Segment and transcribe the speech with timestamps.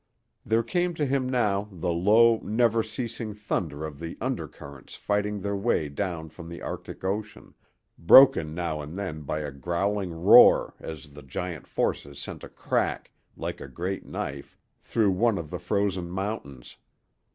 [0.43, 5.55] There came to him now the low, never ceasing thunder of the undercurrents fighting their
[5.55, 7.53] way down from the Arctic Ocean,
[7.99, 13.11] broken now and then by a growling roar as the giant forces sent a crack,
[13.37, 16.77] like a great knife, through one of the frozen mountains.